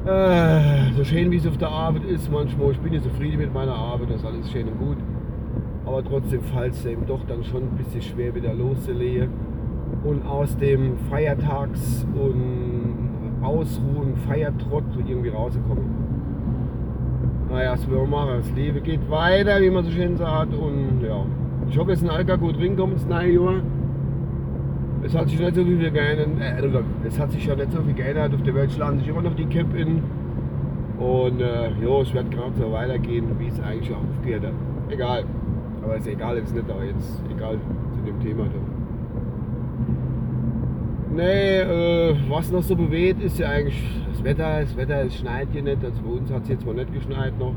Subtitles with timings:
[0.07, 3.55] Äh, so schön wie es auf der Arbeit ist, manchmal, ich bin ja zufrieden mit
[3.55, 4.99] meiner Arbeit, das ist alles schön und gut.
[5.87, 9.31] Aber trotzdem fällt es eben doch dann schon ein bisschen schwer wieder loszulegen
[10.05, 15.84] und aus dem Feiertags- und Ausruhen, Feiertrott irgendwie rauszukommen.
[17.50, 18.33] Naja, was man machen?
[18.39, 20.53] Das Leben geht weiter, wie man so schön sagt.
[20.53, 21.25] Und ja,
[21.69, 23.62] ich hoffe, es ist ein Alka gut reinkommt ins neue Jahr.
[25.05, 27.92] Es hat sich nicht so viel geändert, äh, es hat sich ja nicht so viel
[27.92, 28.33] geändert.
[28.33, 30.02] Auf der Welt schlagen sich immer noch die Kipp in.
[30.98, 34.52] Und äh, ja, es wird gerade so weitergehen, wie es eigentlich auch aufgehört hat.
[34.88, 35.25] Egal.
[35.82, 37.22] Aber ist egal, ist nicht da jetzt.
[37.30, 37.58] Egal
[37.92, 38.44] zu dem Thema.
[38.44, 38.50] Da.
[41.14, 44.60] Nee, äh, was noch so bewegt, ist ja eigentlich das Wetter.
[44.62, 45.84] Das Wetter, es schneit hier nicht.
[45.84, 47.52] Also bei uns hat es jetzt mal nicht geschneit noch.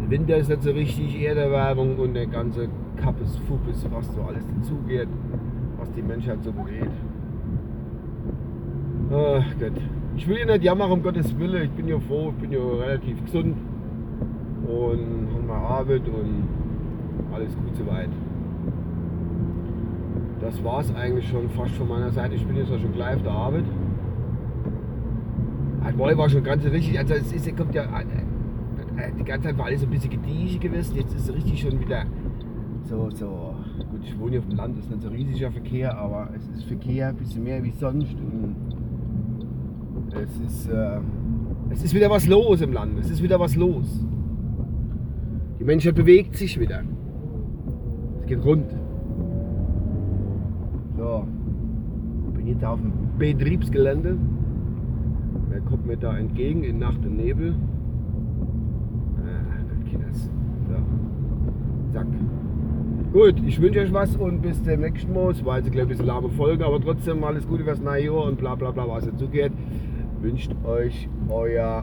[0.00, 2.68] Der Winter ist nicht so richtig, Erderwärmung und der ganze
[3.02, 5.08] Kappes, Fuppes, was so alles dazugeht
[5.86, 6.90] was die Menschheit so bewegt.
[9.10, 9.80] Ach Gott.
[10.16, 11.64] Ich will ja nicht jammern, um Gottes Willen.
[11.64, 13.56] Ich bin ja froh, ich bin ja relativ gesund
[14.66, 16.48] und habe mal Arbeit und
[17.32, 18.08] alles gut soweit.
[20.40, 22.34] Das war es eigentlich schon fast von meiner Seite.
[22.34, 23.64] Ich bin jetzt auch schon gleich auf der Arbeit.
[25.96, 26.98] Morgen war schon ganz richtig.
[26.98, 30.96] Also es ist, kommt ja äh, die ganze Zeit war alles ein bisschen gediegen gewesen.
[30.96, 32.04] Jetzt ist es richtig schon wieder
[32.88, 33.54] so, so
[33.90, 36.64] Gut, ich wohne hier auf dem Land, ist nicht so riesiger Verkehr, aber es ist
[36.64, 38.14] Verkehr ein bisschen mehr wie sonst.
[38.14, 38.56] Und
[40.14, 41.00] es ist, äh,
[41.70, 42.98] es ist wieder was los im Land.
[42.98, 44.04] Es ist wieder was los.
[45.58, 46.82] Die Menschheit bewegt sich wieder.
[48.20, 48.70] Es geht rund.
[50.96, 51.26] So,
[52.34, 54.16] bin jetzt auf dem Betriebsgelände.
[55.50, 57.54] Wer kommt mir da entgegen in Nacht und Nebel?
[59.18, 59.56] Ah,
[59.90, 60.35] zack.
[63.16, 65.30] Gut, ich wünsche euch was und bis zum nächsten Mal.
[65.30, 68.04] Es war jetzt glaube ich, ein bisschen lahme Folge, aber trotzdem alles Gute fürs neue
[68.04, 69.52] Jahr und bla bla bla, was dazu geht.
[70.20, 71.82] Wünscht euch euer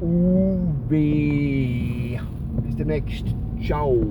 [0.00, 0.98] Uwe.
[2.64, 3.32] Bis demnächst.
[3.60, 4.04] Ciao.